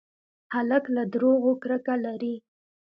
[0.53, 2.35] هلک له دروغو کرکه لري.